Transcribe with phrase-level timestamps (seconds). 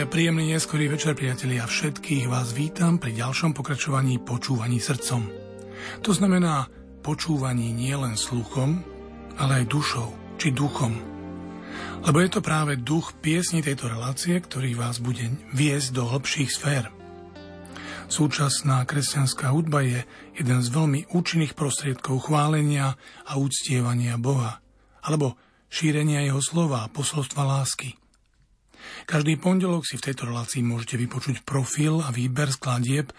[0.00, 1.68] A príjemný neskorý večer, priatelia.
[1.68, 5.28] Všetkých vás vítam pri ďalšom pokračovaní počúvaní srdcom.
[6.00, 6.72] To znamená
[7.04, 8.80] počúvaní nielen sluchom,
[9.36, 10.08] ale aj dušou
[10.40, 10.96] či duchom.
[12.00, 16.88] Lebo je to práve duch piesni tejto relácie, ktorý vás bude viesť do hĺbších sfér.
[18.08, 20.00] Súčasná kresťanská hudba je
[20.32, 22.96] jeden z veľmi účinných prostriedkov chválenia
[23.28, 24.64] a úctievania Boha,
[25.04, 25.36] alebo
[25.68, 27.99] šírenia jeho slova a posolstva lásky.
[29.06, 33.10] Každý pondelok si v tejto relácii môžete vypočuť profil a výber skladieb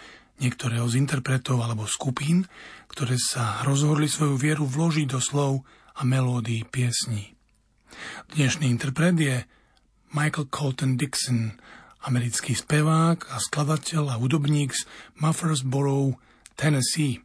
[0.42, 2.50] niektorého z interpretov alebo skupín,
[2.90, 5.62] ktoré sa rozhodli svoju vieru vložiť do slov
[5.96, 7.38] a melódií piesní.
[8.34, 9.46] Dnešný interpret je
[10.12, 11.56] Michael Colton Dixon,
[12.04, 14.90] americký spevák a skladateľ a hudobník z
[15.22, 16.18] Muffersboro,
[16.58, 17.22] Tennessee.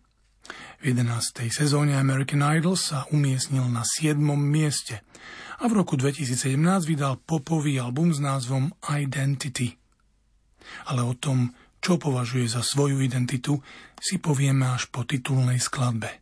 [0.81, 1.49] V 11.
[1.49, 4.19] sezóne American Idol sa umiestnil na 7.
[4.37, 5.03] mieste
[5.59, 9.75] a v roku 2017 vydal popový album s názvom Identity.
[10.93, 13.57] Ale o tom, čo považuje za svoju identitu,
[13.97, 16.21] si povieme až po titulnej skladbe.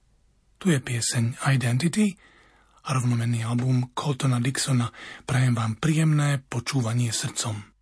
[0.63, 2.15] Tu je pieseň Identity
[2.85, 4.93] a rovnomenný album Coltona Dixona.
[5.25, 7.74] Prajem vám príjemné počúvanie srdcom.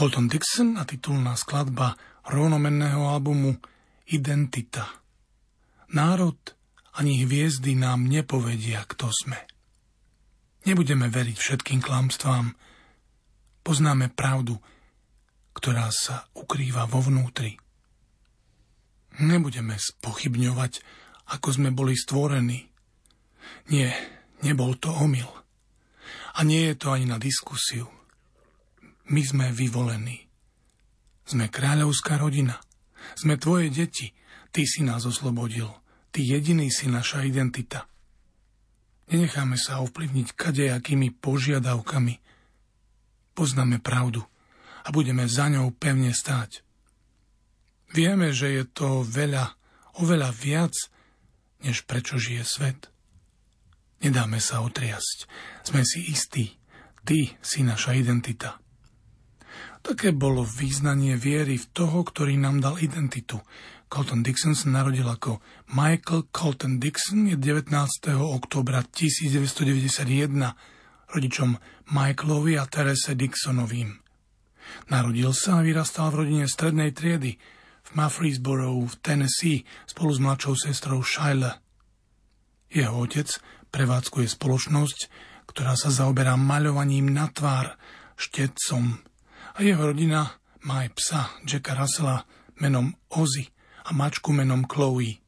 [0.00, 1.92] Colton Dixon a titulná skladba
[2.24, 3.60] rovnomenného albumu
[4.08, 4.88] Identita.
[5.92, 6.40] Národ
[6.96, 9.36] ani hviezdy nám nepovedia, kto sme.
[10.64, 12.48] Nebudeme veriť všetkým klamstvám.
[13.60, 14.56] Poznáme pravdu,
[15.52, 17.60] ktorá sa ukrýva vo vnútri.
[19.20, 20.80] Nebudeme spochybňovať,
[21.28, 22.72] ako sme boli stvorení.
[23.68, 23.92] Nie,
[24.40, 25.28] nebol to omyl.
[26.32, 27.99] A nie je to ani na diskusiu.
[29.10, 30.30] My sme vyvolení.
[31.26, 32.62] Sme kráľovská rodina.
[33.18, 34.14] Sme tvoje deti.
[34.54, 35.66] Ty si nás oslobodil.
[36.14, 37.90] Ty jediný si naša identita.
[39.10, 42.14] Nenecháme sa ovplyvniť kadejakými požiadavkami.
[43.34, 44.22] Poznáme pravdu
[44.86, 46.62] a budeme za ňou pevne stáť.
[47.90, 49.58] Vieme, že je to veľa
[49.98, 50.74] oveľa viac,
[51.66, 52.80] než prečo žije svet.
[54.06, 55.26] Nedáme sa otriasť.
[55.66, 56.56] Sme si istí.
[57.02, 58.62] Ty si naša identita.
[59.80, 63.40] Také bolo význanie viery v toho, ktorý nám dal identitu.
[63.90, 65.42] Colton Dixon sa narodil ako
[65.74, 67.74] Michael Colton Dixon je 19.
[68.22, 71.58] oktobra 1991 rodičom
[71.90, 73.90] Michaelovi a Terese Dixonovým.
[74.94, 77.34] Narodil sa a vyrastal v rodine strednej triedy
[77.82, 81.58] v Murfreesboro v Tennessee spolu s mladšou sestrou Shile.
[82.70, 83.26] Jeho otec
[83.74, 84.98] prevádzkuje spoločnosť,
[85.50, 87.74] ktorá sa zaoberá maľovaním na tvár,
[88.14, 89.09] štetcom
[89.54, 92.26] a jeho rodina má aj psa Jacka Russella
[92.60, 93.48] menom Ozzy
[93.88, 95.18] a mačku menom Chloe.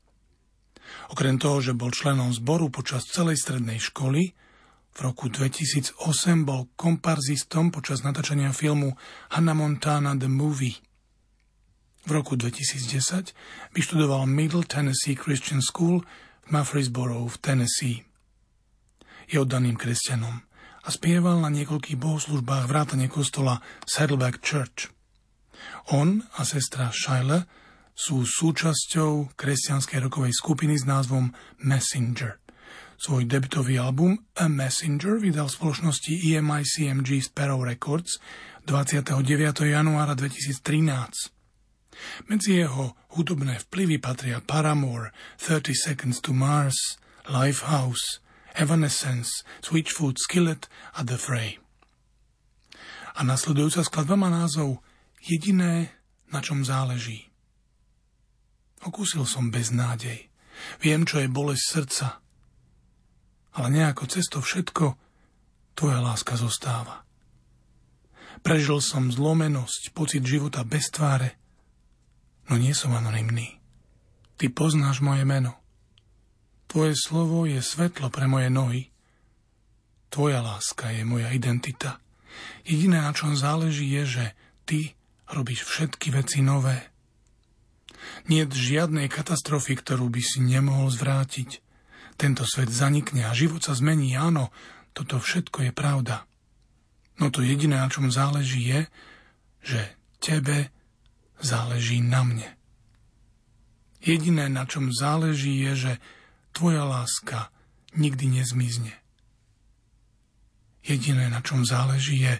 [1.08, 4.36] Okrem toho, že bol členom zboru počas celej strednej školy,
[4.92, 5.96] v roku 2008
[6.44, 8.92] bol komparzistom počas natáčania filmu
[9.32, 10.76] Hannah Montana The Movie.
[12.04, 13.32] V roku 2010
[13.72, 16.04] vyštudoval Middle Tennessee Christian School
[16.44, 18.04] v Murfreesboro v Tennessee.
[19.32, 20.44] Je oddaným kresťanom
[20.82, 24.90] a spieval na niekoľkých bohoslužbách vrátane kostola Saddleback Church.
[25.94, 27.46] On a sestra Shile
[27.92, 31.30] sú súčasťou kresťanskej rokovej skupiny s názvom
[31.62, 32.42] Messenger.
[33.02, 38.22] Svoj debutový album A Messenger vydal v spoločnosti EMI CMG Sparrow Records
[38.62, 39.26] 29.
[39.66, 41.34] januára 2013.
[42.30, 45.10] Medzi jeho hudobné vplyvy patria Paramore,
[45.42, 46.96] 30 Seconds to Mars,
[47.26, 48.22] Lifehouse,
[48.54, 51.58] Evanescence, Switchfoot, Skillet a The Fray.
[53.16, 54.80] A nasledujúca skladba má názov
[55.20, 55.92] Jediné,
[56.32, 57.28] na čom záleží.
[58.82, 60.26] Okúsil som bez nádej.
[60.82, 62.08] Viem, čo je bolesť srdca,
[63.54, 64.96] ale nejako cez to všetko
[65.76, 67.04] tvoja láska zostáva.
[68.42, 71.38] Prežil som zlomenosť, pocit života bez tváre,
[72.50, 73.62] no nie som anonymný.
[74.34, 75.61] Ty poznáš moje meno.
[76.72, 78.88] Tvoje slovo je svetlo pre moje nohy.
[80.08, 82.00] Tvoja láska je moja identita.
[82.64, 84.24] Jediné, na čom záleží, je, že
[84.64, 84.96] ty
[85.28, 86.88] robíš všetky veci nové.
[88.24, 91.60] Nie žiadnej katastrofy, ktorú by si nemohol zvrátiť.
[92.16, 94.48] Tento svet zanikne a život sa zmení, áno,
[94.96, 96.24] toto všetko je pravda.
[97.20, 98.80] No to jediné, na čom záleží, je,
[99.60, 99.80] že
[100.24, 100.72] tebe
[101.36, 102.48] záleží na mne.
[104.00, 105.92] Jediné, na čom záleží, je, že
[106.52, 107.48] tvoja láska
[107.96, 108.92] nikdy nezmizne.
[110.82, 112.34] Jediné, na čom záleží, je,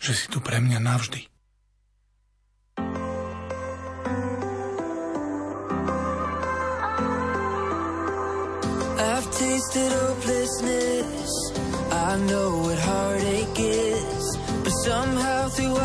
[0.00, 1.28] že si tu pre mňa navždy.
[9.38, 11.30] tasted hopelessness.
[11.92, 15.76] I know what heartache is, but somehow through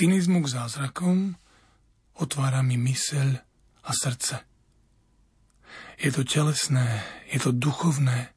[0.00, 1.36] cynizmu k zázrakom
[2.16, 3.36] otvára mi myseľ
[3.84, 4.40] a srdce.
[6.00, 8.32] Je to telesné, je to duchovné.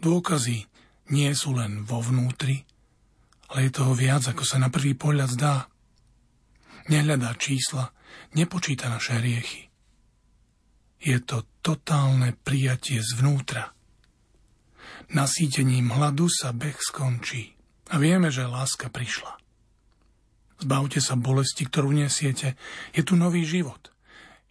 [0.00, 0.64] Dôkazy
[1.12, 2.64] nie sú len vo vnútri,
[3.52, 5.68] ale je toho viac, ako sa na prvý pohľad zdá.
[6.88, 7.92] Nehľadá čísla,
[8.32, 9.68] nepočíta naše hriechy.
[10.96, 13.76] Je to totálne prijatie zvnútra.
[15.12, 17.52] Nasýtením hladu sa beh skončí
[17.92, 19.41] a vieme, že láska prišla.
[20.62, 22.54] Zbavte sa bolesti, ktorú nesiete.
[22.94, 23.90] Je tu nový život.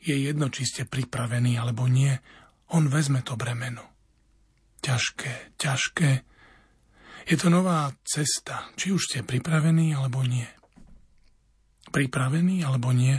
[0.04, 2.12] Je jedno, či ste pripravení alebo nie.
[2.76, 3.88] On vezme to bremeno.
[4.84, 6.10] Ťažké, ťažké.
[7.32, 10.50] Je to nová cesta, či už ste pripravení alebo nie.
[11.96, 13.16] Pripravení alebo nie,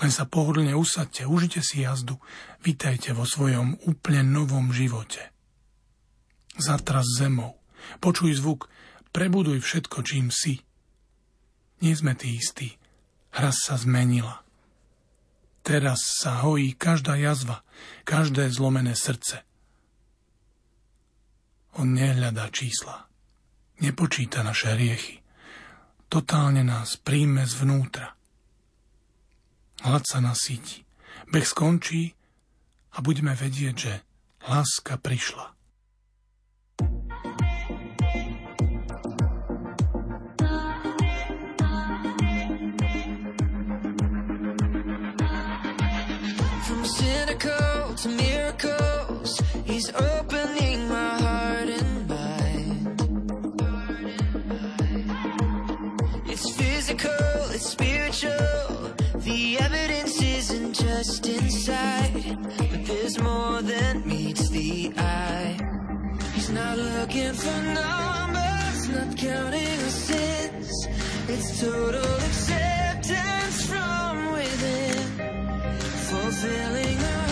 [0.00, 2.20] len sa pohodlne usadte, užite si jazdu,
[2.64, 5.32] vítajte vo svojom úplne novom živote.
[6.56, 7.58] Zatras zemou,
[7.98, 8.68] počuj zvuk,
[9.10, 10.60] prebuduj všetko, čím si.
[11.80, 12.76] Nie sme tí istí.
[13.32, 14.44] Hra sa zmenila.
[15.60, 17.64] Teraz sa hojí každá jazva,
[18.08, 19.44] každé zlomené srdce.
[21.78, 23.06] On nehľadá čísla.
[23.80, 25.22] Nepočíta naše hriechy.
[26.10, 28.18] Totálne nás príjme zvnútra.
[29.86, 30.82] Hlad sa nasíti.
[31.30, 32.12] Beh skončí
[32.92, 33.92] a budeme vedieť, že
[34.50, 35.59] láska prišla.
[48.02, 53.00] To miracles, he's opening my heart and mind.
[56.26, 58.94] It's physical, it's spiritual.
[59.16, 65.58] The evidence isn't just inside, but there's more than meets the eye.
[66.32, 70.86] He's not looking for numbers, not counting the sins.
[71.28, 75.30] It's total acceptance from within
[76.08, 77.29] fulfilling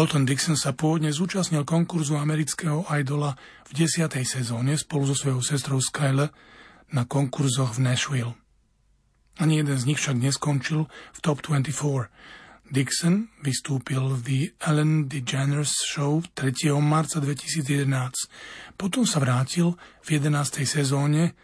[0.00, 3.36] Colton Dixon sa pôvodne zúčastnil konkurzu amerického idola
[3.68, 6.32] v desiatej sezóne spolu so svojou sestrou Skyler
[6.88, 8.32] na konkurzoch v Nashville.
[9.36, 12.08] Ani jeden z nich však neskončil v Top 24.
[12.72, 14.40] Dixon vystúpil v The
[14.72, 16.72] Ellen DeGeneres Show 3.
[16.80, 18.80] marca 2011.
[18.80, 20.64] Potom sa vrátil v 11.
[20.64, 21.36] sezóne,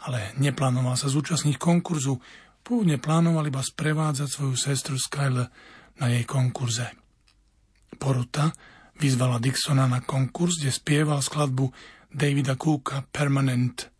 [0.00, 2.16] ale neplánoval sa zúčastniť konkurzu.
[2.64, 5.52] Pôvodne plánoval iba sprevádzať svoju sestru Skyler
[6.00, 7.01] na jej konkurze.
[8.02, 8.50] Porota
[8.98, 11.70] vyzvala Dixona na konkurs, kde spieval skladbu
[12.10, 13.94] Davida Cooka Permanent.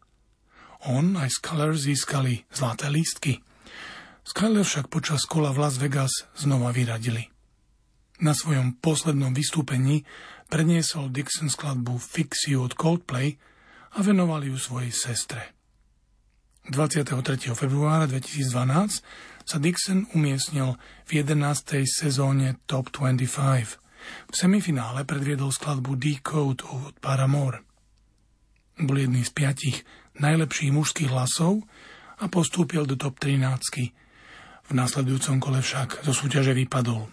[0.90, 3.38] On aj Skyler získali zlaté lístky.
[4.26, 7.30] Skyler však počas kola v Las Vegas znova vyradili.
[8.18, 10.02] Na svojom poslednom vystúpení
[10.50, 13.38] predniesol Dixon skladbu Fix You od Coldplay
[13.94, 15.54] a venoval ju svojej sestre.
[16.70, 17.38] 23.
[17.54, 20.74] februára 2012 sa Dixon umiestnil
[21.06, 21.86] v 11.
[21.86, 23.81] sezóne Top 25.
[24.30, 27.64] V semifinále predviedol skladbu Decode od Paramore.
[28.80, 29.76] Bol jedný z piatich
[30.18, 31.62] najlepších mužských hlasov
[32.20, 33.92] a postúpil do top 13.
[34.62, 37.10] V následujúcom kole však zo súťaže vypadol.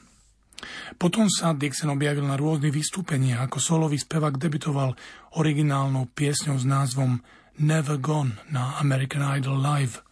[0.99, 3.47] Potom sa Dixon objavil na rôznych vystúpeniach.
[3.47, 4.91] Ako solový spevák debitoval
[5.39, 7.23] originálnou piesňou s názvom
[7.59, 10.03] Never Gone na American Idol Live.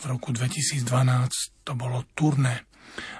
[0.00, 0.86] V roku 2012
[1.66, 2.69] to bolo turné.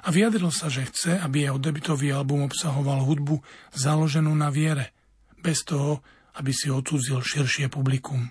[0.04, 3.40] A vyjadril sa, že chce, aby jeho debitový album obsahoval hudbu
[3.74, 4.92] založenú na viere,
[5.40, 6.04] bez toho,
[6.36, 8.30] aby si odsudzil širšie publikum.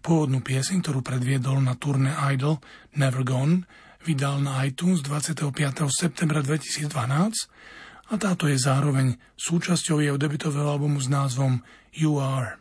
[0.00, 2.60] Pôvodnú pieseň, ktorú predviedol na turné Idol
[2.96, 3.68] Never Gone,
[4.08, 5.52] vydal na iTunes 25.
[5.92, 6.88] septembra 2012
[8.08, 11.60] a táto je zároveň súčasťou jeho debitového albumu s názvom
[11.92, 12.56] You Are.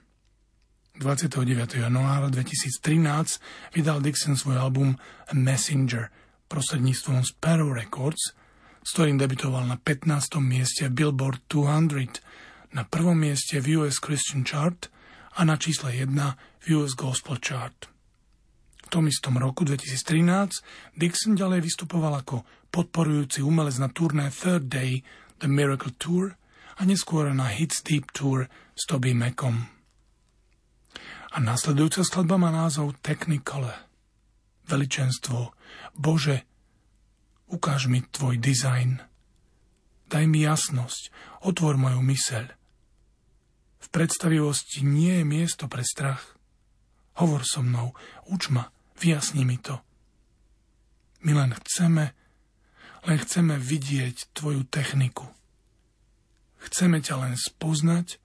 [0.97, 1.77] 29.
[1.77, 4.97] januára 2013 vydal Dixon svoj album
[5.30, 6.10] A Messenger
[6.47, 8.33] prostredníctvom Sparrow Records,
[8.83, 10.39] s ktorým debitoval na 15.
[10.39, 14.91] mieste Billboard 200, na prvom mieste v US Christian Chart
[15.36, 16.12] a na čísle 1
[16.63, 17.88] v US Gospel Chart.
[18.88, 25.03] V tom istom roku 2013 Dixon ďalej vystupoval ako podporujúci umelec na turné Third Day
[25.43, 26.36] The Miracle Tour
[26.77, 29.67] a neskôr na Hits Deep Tour s Toby Macom.
[31.33, 33.87] A následujúca skladba má názov Technicolor.
[34.67, 35.56] Veličenstvo.
[35.95, 36.43] Bože,
[37.47, 38.99] ukáž mi tvoj dizajn.
[40.08, 41.12] Daj mi jasnosť,
[41.43, 42.45] otvor moju myseľ.
[43.77, 46.36] V predstavivosti nie je miesto pre strach.
[47.19, 47.95] Hovor so mnou,
[48.27, 49.80] uč ma, vyjasni mi to.
[51.23, 52.13] My len chceme,
[53.03, 55.27] len chceme vidieť tvoju techniku.
[56.62, 58.19] Chceme ťa len spoznať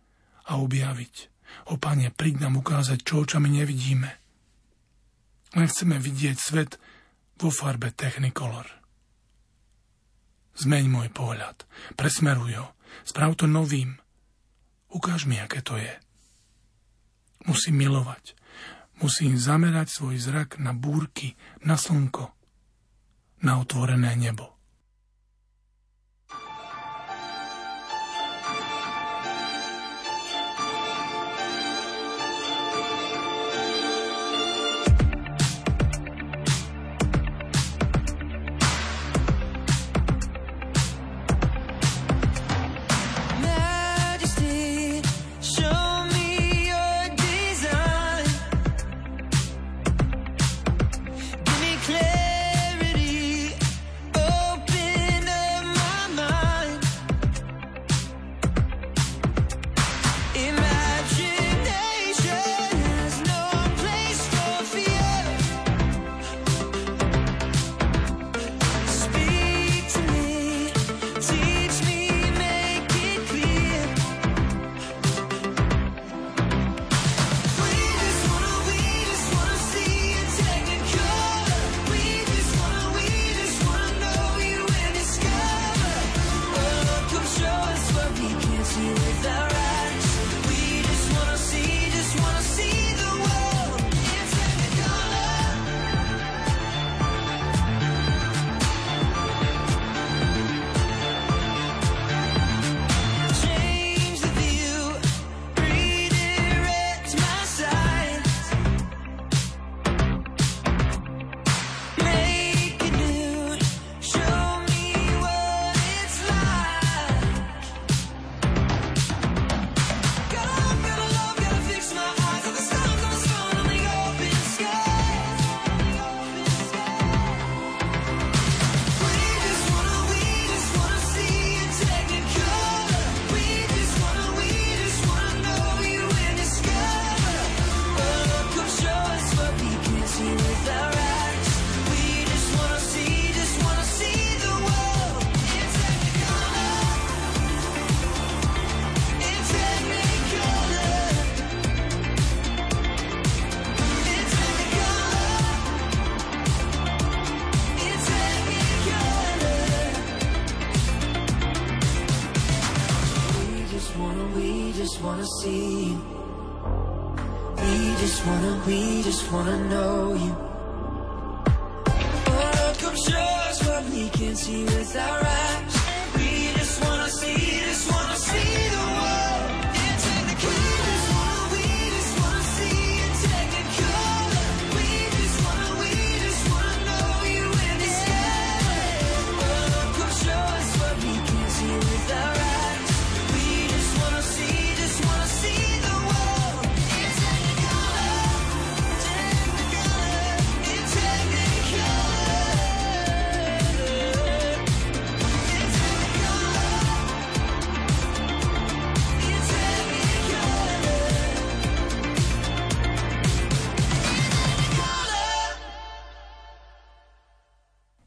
[0.49, 1.31] a objaviť.
[1.71, 4.22] O Pane, príď nám ukázať, čo očami nevidíme.
[5.53, 6.81] Len chceme vidieť svet
[7.37, 8.69] vo farbe Technicolor.
[10.53, 11.65] Zmeň môj pohľad,
[11.97, 12.67] presmeruj ho,
[13.09, 14.03] sprav to novým,
[14.93, 15.93] Ukáž mi, aké to je.
[17.49, 18.37] Musím milovať.
[19.01, 21.35] Musím zamerať svoj zrak na búrky,
[21.65, 22.29] na slnko,
[23.43, 24.52] na otvorené nebo.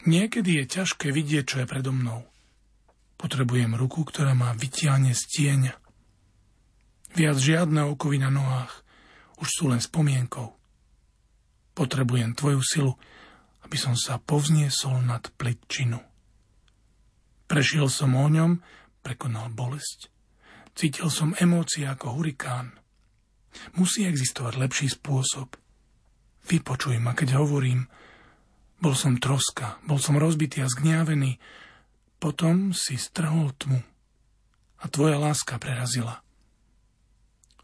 [0.06, 2.22] Niekedy je ťažké vidieť, čo je predo mnou.
[3.18, 5.74] Potrebujem ruku, ktorá ma vytiahne z tieňa.
[7.18, 8.86] Viac žiadne okovy na nohách,
[9.42, 10.54] už sú len spomienkou.
[11.74, 12.94] Potrebujem tvoju silu,
[13.66, 15.98] aby som sa povzniesol nad plitčinu.
[17.50, 18.62] Prešiel som o ňom,
[19.02, 20.14] prekonal bolesť.
[20.76, 22.78] Cítil som emócie ako hurikán.
[23.80, 25.56] Musí existovať lepší spôsob.
[26.46, 27.88] Vypočuj ma, keď hovorím.
[28.80, 31.40] Bol som troska, bol som rozbitý a zgňávený.
[32.20, 33.80] Potom si strhol tmu
[34.82, 36.20] a tvoja láska prerazila.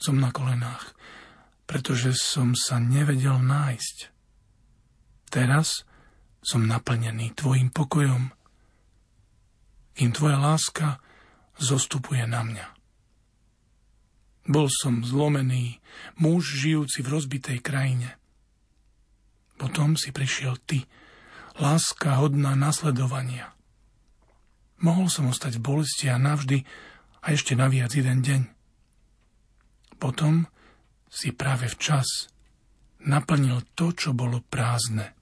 [0.02, 0.98] Som na kolenách,
[1.70, 3.98] pretože som sa nevedel nájsť.
[5.30, 5.86] Teraz
[6.42, 8.34] som naplnený tvojim pokojom,
[9.94, 10.98] kým tvoja láska
[11.62, 12.68] zostupuje na mňa.
[14.50, 15.78] Bol som zlomený,
[16.18, 18.18] muž žijúci v rozbitej krajine.
[19.62, 20.82] Potom si prišiel ty,
[21.60, 23.52] láska hodná nasledovania.
[24.82, 26.64] Mohol som ostať v bolesti a navždy
[27.22, 28.42] a ešte naviac jeden deň.
[30.02, 30.50] Potom
[31.12, 32.32] si práve včas
[33.06, 35.14] naplnil to, čo bolo prázdne.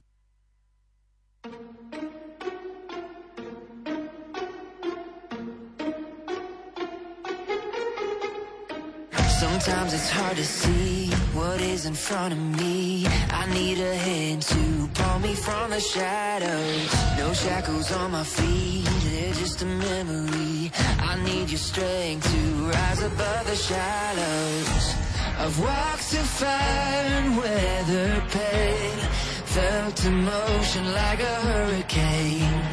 [9.62, 13.06] Sometimes it's hard to see what is in front of me.
[13.30, 16.90] I need a hand to pull me from the shadows.
[17.18, 20.72] No shackles on my feet, they're just a memory.
[21.02, 22.42] I need your strength to
[22.72, 24.96] rise above the shallows.
[25.38, 28.98] I've walked through fire and weather pain.
[29.44, 32.64] Felt emotion like a hurricane.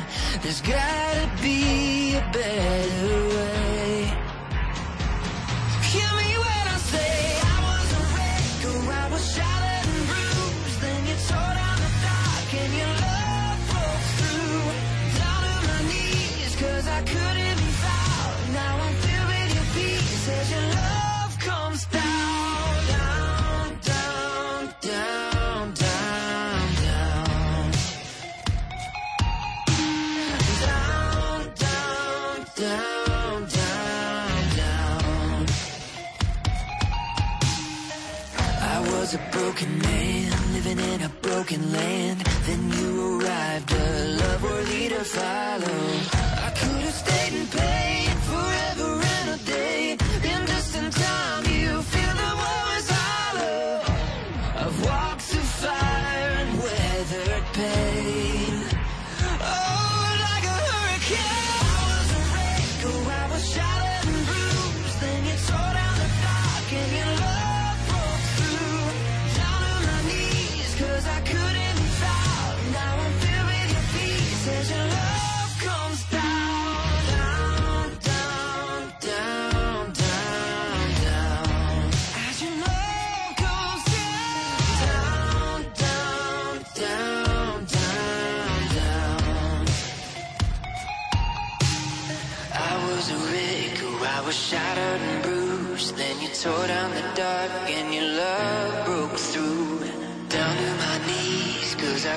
[0.41, 3.56] There's gotta be a better way.
[41.47, 42.16] Broken land.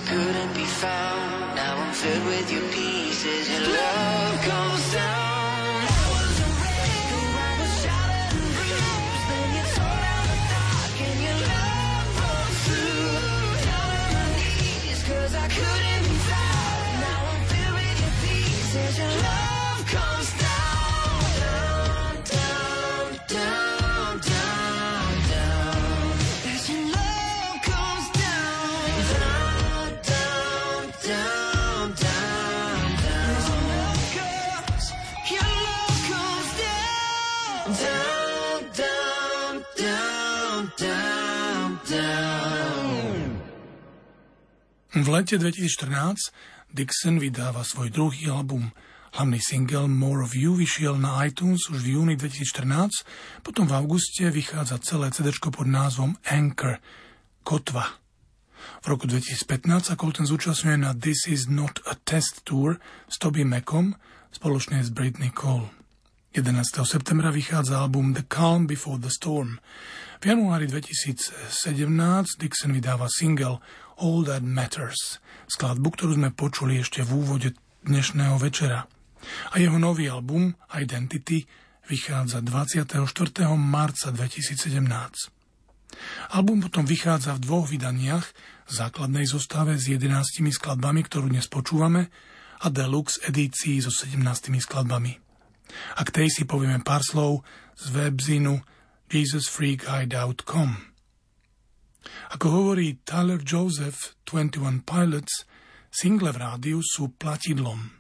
[0.10, 1.19] Couldn't be found.
[45.10, 46.32] Lete 2014
[46.70, 48.70] Dixon vydáva svoj druhý album.
[49.18, 54.30] Hlavný single More of You vyšiel na iTunes už v júni 2014, potom v auguste
[54.30, 56.78] vychádza celé CD pod názvom Anchor,
[57.42, 57.98] Kotva.
[58.80, 62.78] V roku 2015 sa Colton zúčastňuje na This is not a test tour
[63.10, 63.98] s Toby Macom
[64.30, 65.74] spoločne s Britney Cole.
[66.38, 66.86] 11.
[66.86, 69.58] septembra vychádza album The Calm Before the Storm.
[70.22, 71.34] V januári 2017
[72.38, 73.58] Dixon vydáva single
[74.00, 75.20] All That Matters,
[75.52, 77.52] skladbu, ktorú sme počuli ešte v úvode
[77.84, 78.88] dnešného večera.
[79.52, 81.44] A jeho nový album Identity
[81.92, 82.96] vychádza 24.
[83.60, 85.36] marca 2017.
[86.32, 88.24] Album potom vychádza v dvoch vydaniach,
[88.72, 92.08] základnej zostave s 11 skladbami, ktorú dnes počúvame,
[92.64, 94.16] a deluxe edícii so 17
[94.64, 95.20] skladbami.
[96.00, 97.44] A k tej si povieme pár slov
[97.76, 98.64] z webzinu
[99.12, 100.89] jesusfreakhideout.com.
[102.36, 105.44] Ako hovorí Tyler Joseph 21 Pilots,
[105.92, 108.00] single v rádiu sú platidlom.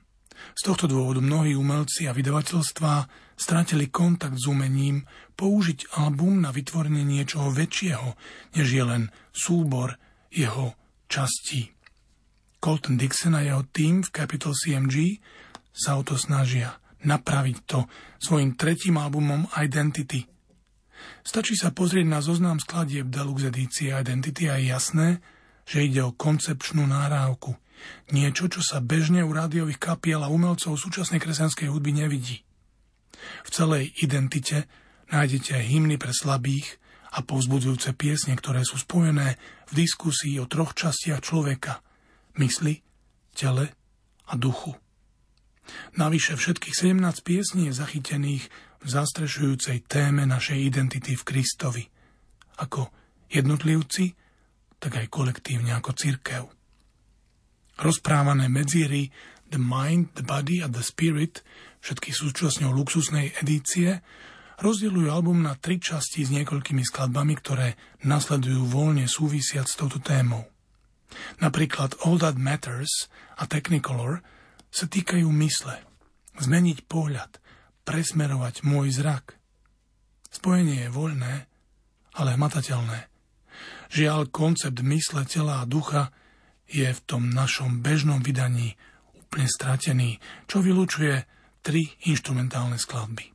[0.55, 2.95] Z tohto dôvodu mnohí umelci a vydavateľstvá
[3.35, 5.03] stratili kontakt s umením
[5.35, 8.15] použiť album na vytvorenie niečoho väčšieho,
[8.55, 9.03] než je len
[9.35, 9.99] súbor
[10.31, 10.79] jeho
[11.11, 11.75] častí.
[12.59, 15.19] Colton Dixon a jeho tým v Capital CMG
[15.71, 17.87] sa o to snažia napraviť to
[18.19, 20.23] svojim tretím albumom Identity–
[21.23, 25.07] Stačí sa pozrieť na zoznam skladieb Deluxe edície Identity a je jasné,
[25.63, 27.55] že ide o koncepčnú náhrávku.
[28.11, 32.43] Niečo, čo sa bežne u rádiových kapiel a umelcov súčasnej kresťanskej hudby nevidí.
[33.47, 34.67] V celej identite
[35.11, 36.79] nájdete aj hymny pre slabých
[37.15, 39.39] a povzbudzujúce piesne, ktoré sú spojené
[39.71, 41.79] v diskusii o troch častiach človeka–
[42.39, 42.81] mysli,
[43.35, 43.75] tele
[44.31, 44.73] a duchu.
[45.99, 51.83] Navyše všetkých 17 piesní je zachytených v zastrešujúcej téme našej identity v Kristovi.
[52.59, 52.91] Ako
[53.27, 54.15] jednotlivci,
[54.79, 56.43] tak aj kolektívne ako církev.
[57.79, 59.11] Rozprávané medziery
[59.49, 61.43] The Mind, The Body a The Spirit,
[61.83, 64.03] všetky súčasňou luxusnej edície,
[64.59, 70.47] rozdielujú album na tri časti s niekoľkými skladbami, ktoré nasledujú voľne súvisiac s touto témou.
[71.41, 74.21] Napríklad All That Matters a Technicolor
[74.69, 75.81] sa týkajú mysle,
[76.37, 77.41] zmeniť pohľad,
[77.89, 79.33] presmerovať môj zrak.
[80.29, 81.49] Spojenie je voľné,
[82.13, 83.09] ale hmatateľné.
[83.89, 86.13] Žiaľ, koncept mysle, tela a ducha
[86.69, 88.77] je v tom našom bežnom vydaní
[89.17, 91.25] úplne stratený, čo vylučuje
[91.65, 93.33] tri instrumentálne skladby.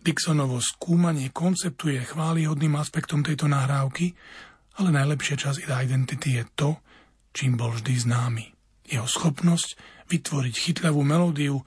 [0.00, 4.16] Dixonovo skúmanie konceptu je chválihodným aspektom tejto nahrávky,
[4.80, 6.80] ale najlepšia časť identity je to,
[7.36, 8.44] čím bol vždy známy.
[8.88, 9.76] Jeho schopnosť
[10.08, 11.60] vytvoriť chytľavú melódiu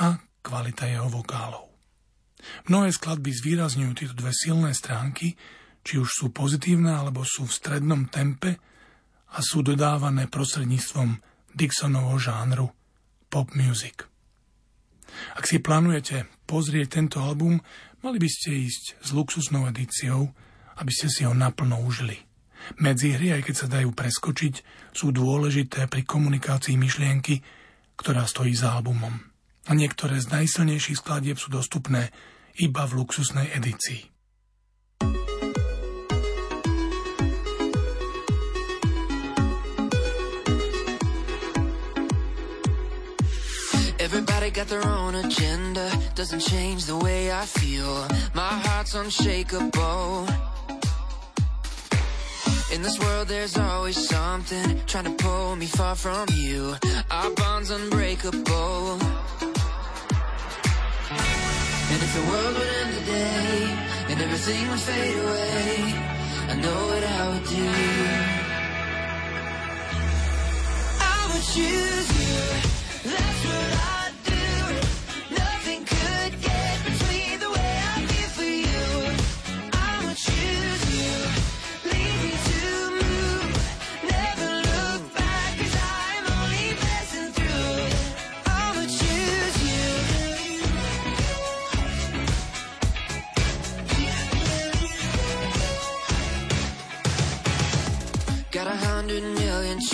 [0.00, 1.72] a kvalita jeho vokálov.
[2.68, 5.32] Mnohé skladby zvýrazňujú tieto dve silné stránky,
[5.80, 8.60] či už sú pozitívne alebo sú v strednom tempe
[9.32, 11.16] a sú dodávané prostredníctvom
[11.56, 12.68] Dixonovho žánru
[13.32, 14.04] pop music.
[15.38, 17.62] Ak si plánujete pozrieť tento album,
[18.02, 20.28] mali by ste ísť s luxusnou edíciou,
[20.76, 22.18] aby ste si ho naplno užili.
[22.80, 24.54] Medzi hry, aj keď sa dajú preskočiť,
[24.96, 27.44] sú dôležité pri komunikácii myšlienky,
[27.94, 29.33] ktorá stojí za albumom
[29.64, 32.12] a niektoré z najsilnejších skladieb sú dostupné
[32.60, 34.12] iba v luxusnej edícii.
[44.04, 48.06] Everybody got their own agenda, doesn't change the way I feel.
[48.36, 50.28] My heart's unshakable.
[52.70, 56.74] In this world, there's always something trying to pull me far from you.
[57.10, 59.00] Our bond's unbreakable.
[62.14, 63.76] The world would end today
[64.10, 65.94] and everything would fade away,
[66.48, 67.68] I know what I would do.
[71.00, 73.10] I would choose you.
[73.10, 74.03] That's what I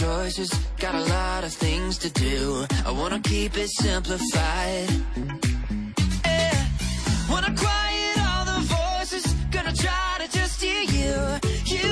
[0.01, 2.65] choices, got a lot of things to do.
[2.87, 4.89] I wanna keep it simplified.
[6.25, 6.67] Yeah.
[7.31, 11.17] Wanna quiet all the voices, gonna try to just hear you.
[11.67, 11.89] You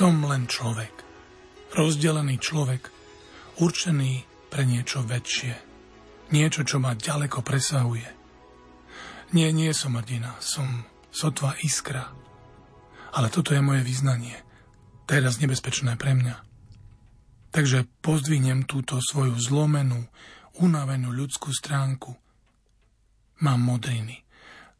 [0.00, 1.04] Som len človek.
[1.76, 2.88] Rozdelený človek,
[3.60, 5.52] určený pre niečo väčšie.
[6.32, 8.08] Niečo, čo ma ďaleko presahuje.
[9.36, 12.16] Nie, nie som hrdina, som sotva iskra.
[13.12, 14.40] Ale toto je moje vyznanie.
[15.04, 16.48] Teraz nebezpečné pre mňa.
[17.52, 20.00] Takže pozdvihnem túto svoju zlomenú,
[20.64, 22.16] unavenú ľudskú stránku.
[23.44, 24.24] Mám modriny,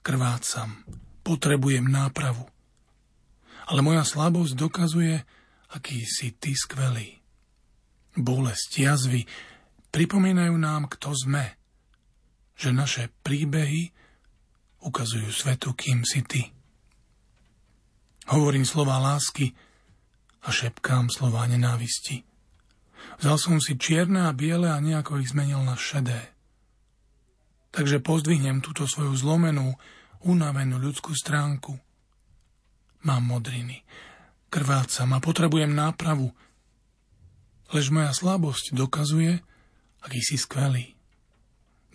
[0.01, 0.81] krvácam,
[1.21, 2.49] potrebujem nápravu.
[3.71, 5.23] Ale moja slabosť dokazuje,
[5.71, 7.23] aký si ty skvelý.
[8.19, 9.23] Bolesť, jazvy
[9.95, 11.55] pripomínajú nám, kto sme.
[12.59, 13.95] Že naše príbehy
[14.83, 16.43] ukazujú svetu, kým si ty.
[18.31, 19.55] Hovorím slova lásky
[20.43, 22.27] a šepkám slova nenávisti.
[23.23, 26.33] Vzal som si čierne a biele a nejako ich zmenil na šedé.
[27.71, 29.79] Takže pozdvihnem túto svoju zlomenú,
[30.27, 31.79] unavenú ľudskú stránku.
[33.01, 33.81] Mám modriny,
[34.53, 36.37] krvácam a potrebujem nápravu.
[37.73, 39.41] Lež moja slabosť dokazuje,
[40.05, 40.99] aký si skvelý.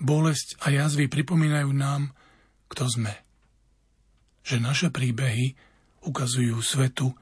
[0.02, 2.12] Bolesť a jazvy pripomínajú nám,
[2.68, 3.14] kto sme.
[4.42, 5.54] Že naše príbehy
[6.04, 7.14] ukazujú svetu,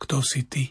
[0.00, 0.64] kto si ty.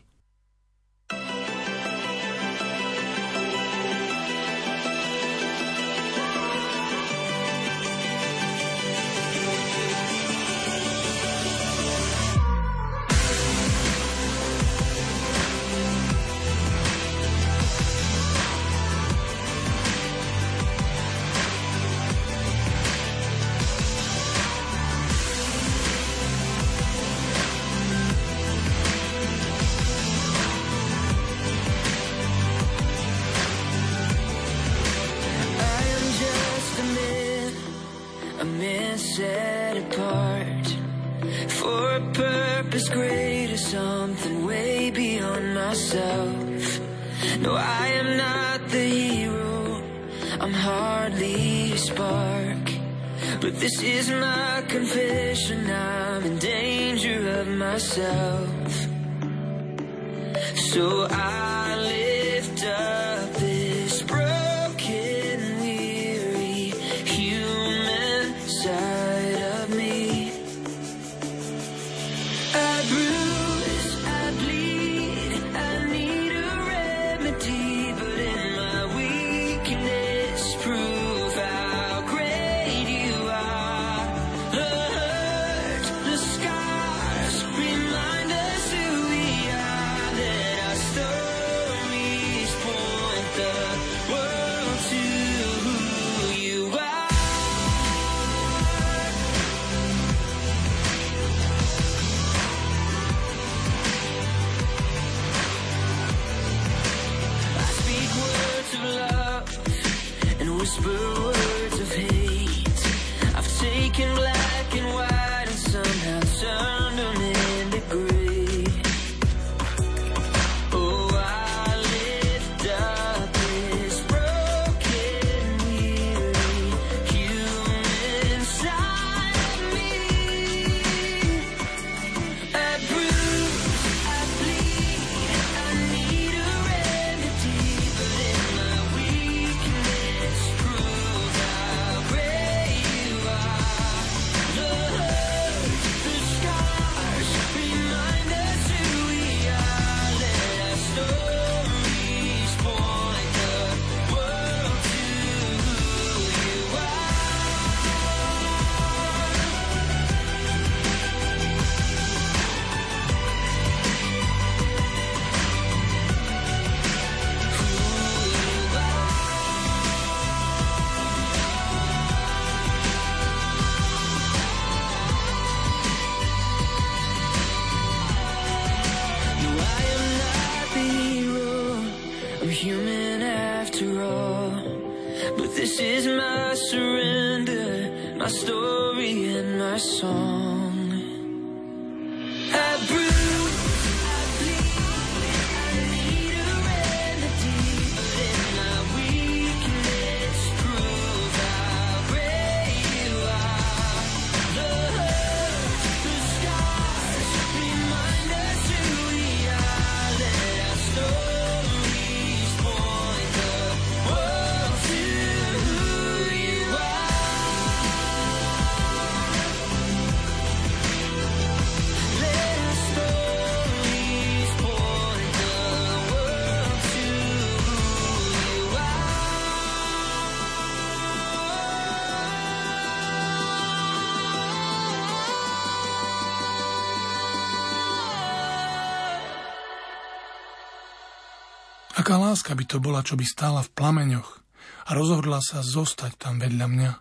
[241.99, 244.39] Aká láska by to bola, čo by stála v plameňoch
[244.87, 246.91] a rozhodla sa zostať tam vedľa mňa.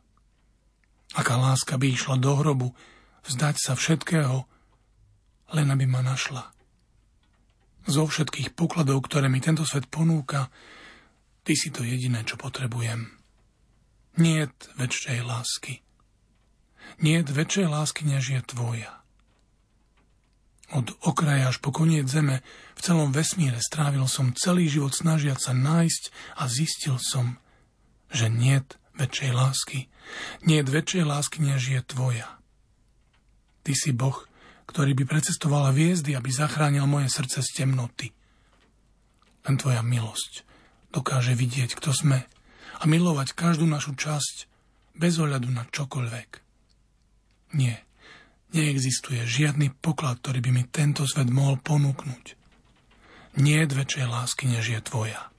[1.14, 2.74] Aká láska by išla do hrobu,
[3.22, 4.42] vzdať sa všetkého,
[5.54, 6.50] len aby ma našla.
[7.86, 10.50] Zo všetkých pokladov, ktoré mi tento svet ponúka,
[11.46, 13.06] ty si to jediné, čo potrebujem.
[14.18, 15.78] Niet väčšej lásky.
[16.98, 18.98] Niet väčšej lásky, než je tvoja.
[20.68, 22.44] Od okraja až po koniec zeme
[22.76, 26.02] v celom vesmíre strávil som celý život snažiať sa nájsť
[26.36, 27.40] a zistil som,
[28.12, 29.88] že niet väčšej lásky.
[30.44, 32.28] Niet väčšej lásky, než je tvoja.
[33.64, 34.28] Ty si Boh,
[34.68, 38.12] ktorý by precestoval hviezdy, aby zachránil moje srdce z temnoty.
[39.48, 40.44] Len tvoja milosť
[40.92, 42.28] dokáže vidieť, kto sme
[42.78, 44.44] a milovať každú našu časť
[44.92, 46.30] bez ohľadu na čokoľvek.
[47.56, 47.87] Nie,
[48.52, 52.38] neexistuje žiadny poklad, ktorý by mi tento svet mohol ponúknuť.
[53.38, 55.30] Nie je väčšej lásky, než je tvoja.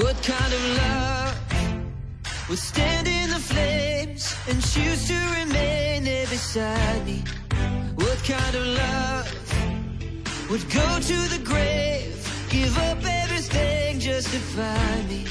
[0.00, 1.36] What kind of love
[2.48, 7.22] would stand in the flames and choose to remain there beside me?
[7.94, 9.28] What kind of love
[10.50, 12.18] would go to the grave,
[12.50, 12.98] give up
[14.00, 15.24] everything just to find me?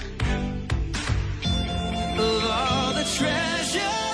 [2.17, 4.08] Of all the treasure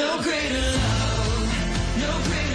[0.00, 2.49] No greater love, no greater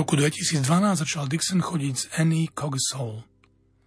[0.00, 0.64] roku 2012
[0.96, 3.20] začal Dixon chodiť s Annie Cogsall.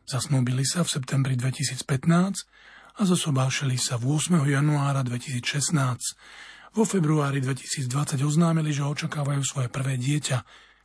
[0.06, 1.90] Zasnúbili sa v septembri 2015
[2.94, 4.38] a zosobášili sa v 8.
[4.46, 5.74] januára 2016.
[6.78, 10.38] Vo februári 2020 oznámili, že očakávajú svoje prvé dieťa,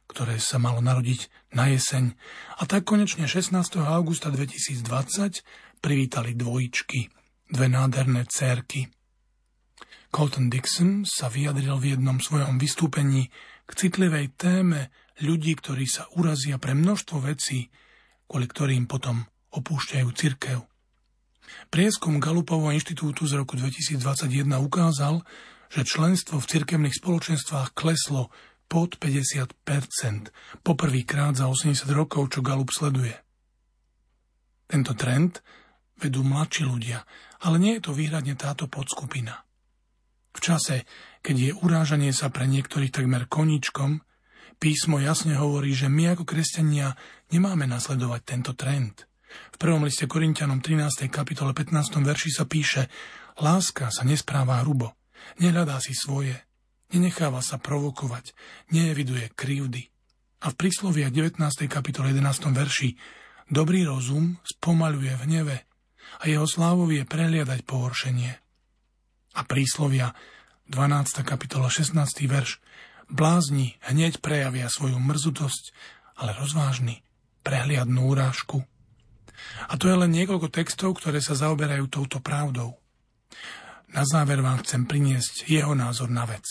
[0.09, 2.17] ktoré sa malo narodiť na jeseň.
[2.57, 3.53] A tak konečne 16.
[3.85, 5.45] augusta 2020
[5.85, 7.13] privítali dvojičky,
[7.53, 8.89] dve nádherné cérky.
[10.09, 13.29] Colton Dixon sa vyjadril v jednom svojom vystúpení
[13.69, 14.89] k citlivej téme
[15.23, 17.71] ľudí, ktorí sa urazia pre množstvo vecí,
[18.29, 20.61] kvôli ktorým potom opúšťajú cirkev.
[21.73, 25.25] Prieskum Galupovho inštitútu z roku 2021 ukázal,
[25.73, 28.29] že členstvo v cirkevných spoločenstvách kleslo
[28.69, 29.57] pod 50%
[30.61, 33.17] poprvýkrát za 80 rokov, čo Galup sleduje.
[34.69, 35.41] Tento trend
[35.97, 37.09] vedú mladší ľudia,
[37.41, 39.49] ale nie je to výhradne táto podskupina.
[40.37, 40.85] V čase,
[41.25, 44.05] keď je urážanie sa pre niektorých takmer koničkom,
[44.59, 46.99] písmo jasne hovorí, že my ako kresťania
[47.31, 49.07] nemáme nasledovať tento trend.
[49.55, 51.07] V prvom liste Korintianom 13.
[51.09, 52.03] kapitole 15.
[52.03, 52.91] verši sa píše
[53.39, 54.99] Láska sa nespráva hrubo,
[55.39, 56.35] nehľadá si svoje,
[56.91, 58.35] nenecháva sa provokovať,
[58.75, 59.87] neeviduje krivdy.
[60.43, 61.39] A v príslovia 19.
[61.71, 62.51] kapitole 11.
[62.51, 62.95] verši
[63.49, 65.57] Dobrý rozum spomaluje v neve
[66.21, 68.33] a jeho slávou je preliadať pohoršenie.
[69.39, 70.13] A príslovia
[70.69, 71.25] 12.
[71.25, 71.97] kapitola 16.
[72.29, 72.61] verš
[73.09, 75.73] Blázni hneď prejavia svoju mrzutosť,
[76.21, 77.01] ale rozvážny
[77.41, 78.65] prehliadnú urážku.
[79.71, 82.77] A to je len niekoľko textov, ktoré sa zaoberajú touto pravdou.
[83.89, 86.45] Na záver vám chcem priniesť jeho názor na vec.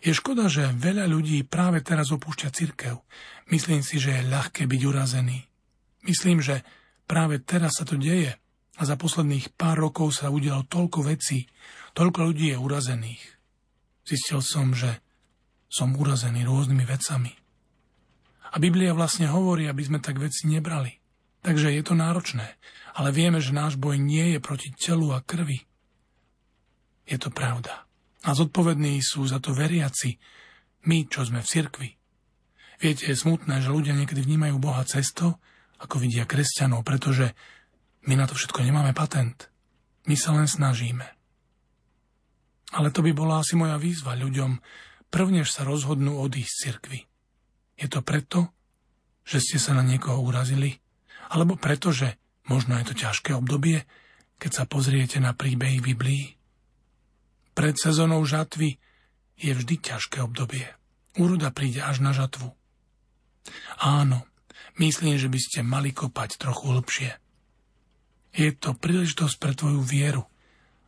[0.00, 3.04] Je škoda, že veľa ľudí práve teraz opúšťa cirkev.
[3.52, 5.46] Myslím si, že je ľahké byť urazený.
[6.08, 6.64] Myslím, že
[7.04, 8.34] práve teraz sa to deje
[8.80, 11.46] a za posledných pár rokov sa udialo toľko vecí,
[11.92, 13.22] toľko ľudí je urazených.
[14.02, 14.98] Zistil som, že
[15.72, 17.32] som urazený rôznymi vecami.
[18.52, 21.00] A Biblia vlastne hovorí, aby sme tak veci nebrali.
[21.40, 22.60] Takže je to náročné,
[22.92, 25.64] ale vieme, že náš boj nie je proti telu a krvi.
[27.08, 27.88] Je to pravda.
[28.22, 30.20] A zodpovední sú za to veriaci,
[30.86, 31.90] my, čo sme v cirkvi.
[32.78, 35.42] Viete, je smutné, že ľudia niekedy vnímajú Boha cesto,
[35.82, 37.34] ako vidia kresťanov, pretože
[38.06, 39.50] my na to všetko nemáme patent.
[40.06, 41.06] My sa len snažíme.
[42.74, 44.62] Ale to by bola asi moja výzva ľuďom,
[45.12, 47.00] prvnež sa rozhodnú odísť z cirkvi.
[47.76, 48.48] Je to preto,
[49.28, 50.80] že ste sa na niekoho urazili?
[51.28, 52.16] Alebo preto, že
[52.48, 53.84] možno je to ťažké obdobie,
[54.40, 56.34] keď sa pozriete na príbehy Biblii?
[57.52, 58.80] Pred sezónou žatvy
[59.36, 60.64] je vždy ťažké obdobie.
[61.20, 62.48] Úroda príde až na žatvu.
[63.84, 64.24] Áno,
[64.80, 67.10] myslím, že by ste mali kopať trochu hlbšie.
[68.32, 70.24] Je to príležitosť pre tvoju vieru,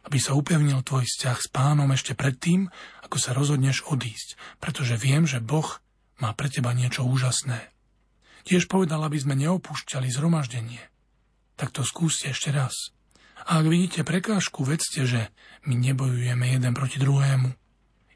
[0.05, 2.68] aby sa upevnil tvoj vzťah s pánom ešte predtým,
[3.05, 5.80] ako sa rozhodneš odísť, pretože viem, že Boh
[6.20, 7.72] má pre teba niečo úžasné.
[8.44, 10.82] Tiež povedal, aby sme neopúšťali zhromaždenie.
[11.57, 12.92] Tak to skúste ešte raz.
[13.48, 15.32] A ak vidíte prekážku, vedzte, že
[15.64, 17.50] my nebojujeme jeden proti druhému.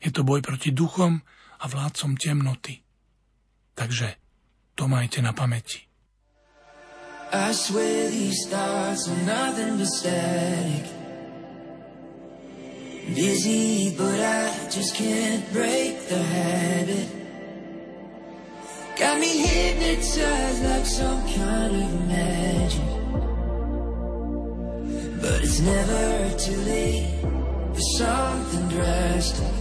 [0.05, 1.25] Je to boj proti duchom
[1.59, 2.85] a vládcom temnoty.
[3.75, 4.15] Takže
[4.77, 5.89] to majte na pamäti.
[7.29, 10.98] I swear these thoughts are nothing but static.
[13.15, 17.09] Busy, but I just can't break the habit.
[18.99, 22.83] Got me hypnotized like some kind of magic.
[25.23, 27.09] But it's never too late
[27.73, 29.55] for something drastic.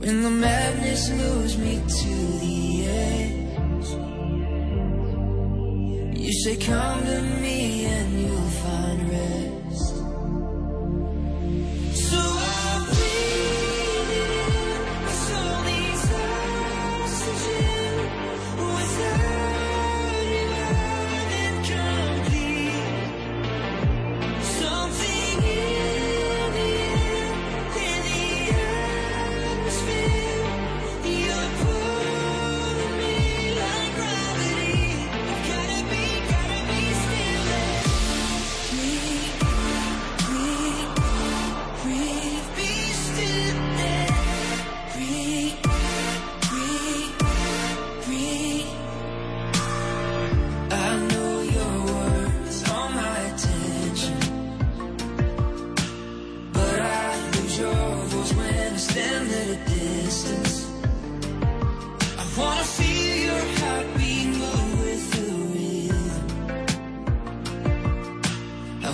[0.00, 3.88] When the madness moves me to the edge.
[6.18, 9.51] You say come to me and you'll find rest
[11.94, 12.51] So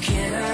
[0.01, 0.48] quiero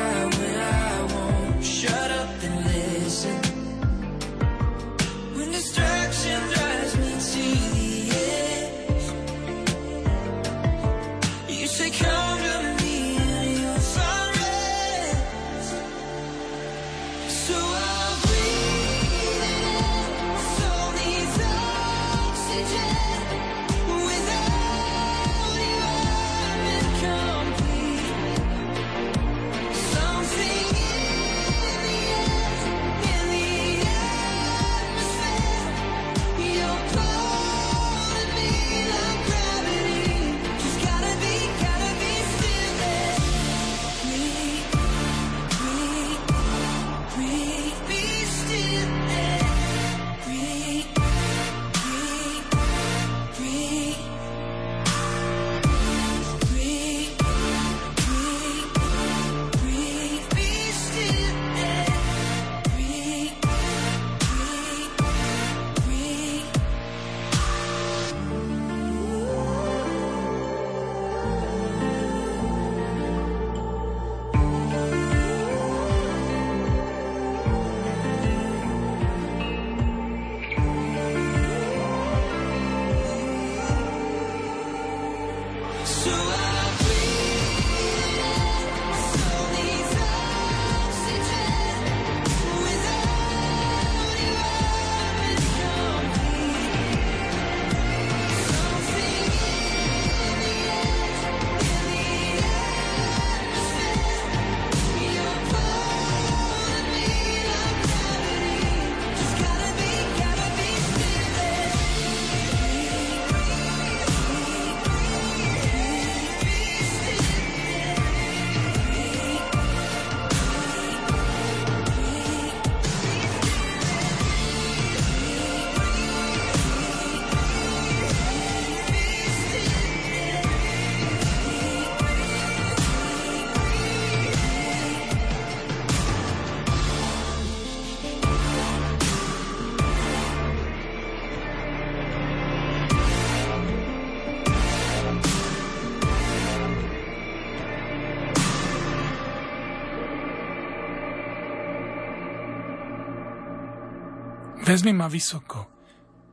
[154.75, 155.71] Vezmi ma vysoko,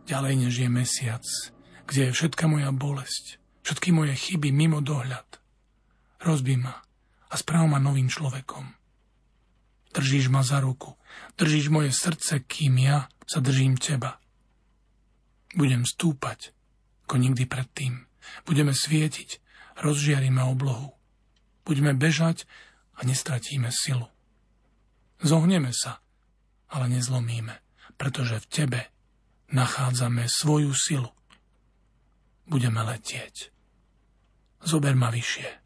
[0.09, 1.21] ďalej než je mesiac,
[1.85, 5.37] kde je všetka moja bolesť, všetky moje chyby mimo dohľad.
[6.25, 6.73] Rozbí ma
[7.29, 8.65] a správ ma novým človekom.
[9.93, 10.97] Držíš ma za ruku,
[11.37, 14.17] držíš moje srdce, kým ja sa držím teba.
[15.53, 16.49] Budem stúpať,
[17.05, 18.09] ako nikdy predtým.
[18.49, 19.37] Budeme svietiť,
[19.85, 20.97] rozžiaríme oblohu.
[21.61, 22.49] Budeme bežať
[22.97, 24.09] a nestratíme silu.
[25.21, 26.01] Zohneme sa,
[26.73, 27.60] ale nezlomíme,
[28.01, 28.81] pretože v tebe
[29.53, 31.13] nachádzame svoju silu.
[32.49, 33.53] Budeme letieť.
[34.65, 35.61] Zober ma vyššie.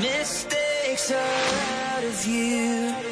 [0.00, 1.18] Mistakes are
[1.92, 3.09] out of view.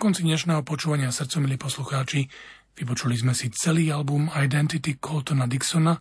[0.00, 2.24] Konci dnešného počúvania srdcom, milí poslucháči.
[2.72, 5.92] Vypočuli sme si celý album Identity Coltona Dixona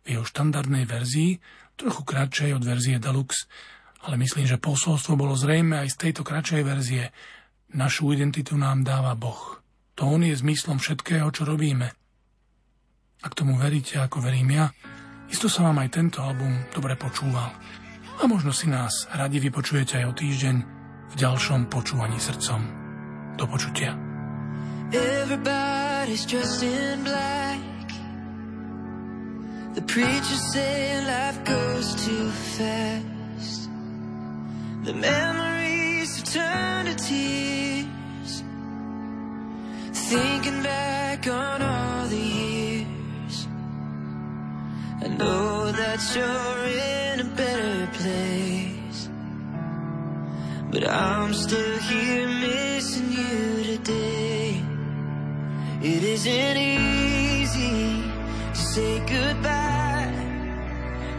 [0.00, 1.36] v jeho štandardnej verzii,
[1.76, 3.44] trochu kratšej od verzie Deluxe,
[4.08, 7.12] ale myslím, že posolstvo bolo zrejme aj z tejto kratšej verzie.
[7.76, 9.60] Našu identitu nám dáva Boh.
[10.00, 11.92] To On je zmyslom všetkého, čo robíme.
[13.20, 14.72] Ak tomu veríte, ako verím ja,
[15.28, 17.52] isto sa vám aj tento album dobre počúval.
[18.16, 20.56] A možno si nás radi vypočujete aj o týždeň
[21.12, 22.81] v ďalšom počúvaní srdcom.
[23.36, 23.96] Do počutia.
[24.92, 27.60] Everybody's dressed in black.
[29.74, 33.70] The preacher saying life goes too fast.
[34.84, 38.44] The memories have turned to tears.
[39.92, 43.48] Thinking back on all the years.
[45.04, 48.71] I know that you're in a better place.
[50.72, 54.64] But I'm still here missing you today.
[55.82, 58.02] It isn't easy
[58.54, 60.14] to say goodbye,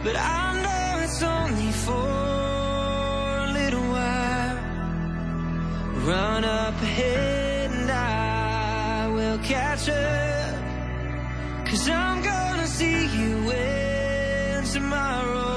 [0.02, 1.92] but I know it's only for
[3.46, 4.58] a little while.
[6.04, 10.54] Run up ahead and I will catch up,
[11.68, 15.53] cause I'm gonna see you when tomorrow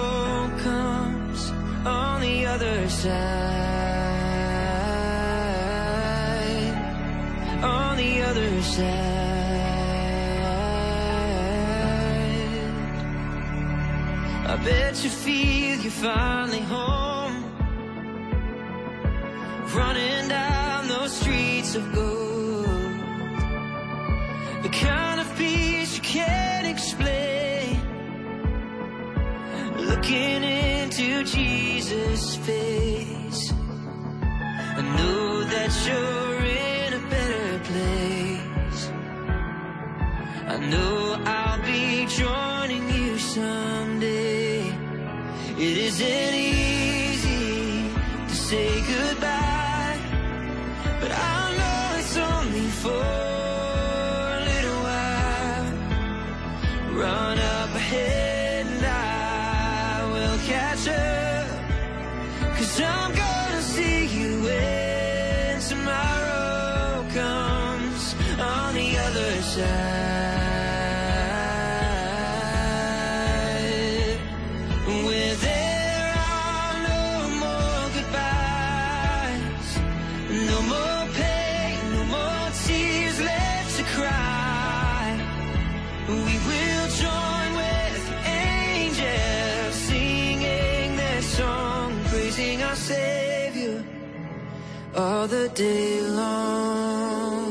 [2.57, 3.13] other side.
[7.63, 8.87] On the other side.
[14.51, 17.35] I bet you feel you're finally home.
[19.75, 22.65] Running down those streets of gold.
[24.63, 27.79] The kind of peace you can't explain.
[29.77, 30.43] Looking
[30.99, 33.51] into Jesus' face.
[33.51, 38.89] I know that you're in a better place.
[40.47, 44.59] I know I'll be joining you someday.
[45.59, 47.93] It isn't easy
[48.27, 49.46] to say goodbye,
[95.57, 97.47] day long.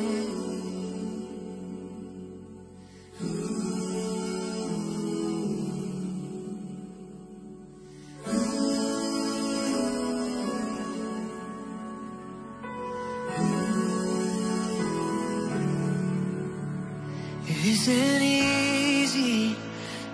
[17.49, 19.57] It isn't easy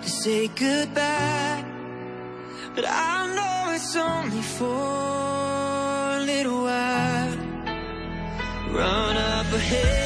[0.01, 1.63] to say goodbye,
[2.73, 5.02] but I know it's only for
[9.75, 10.02] a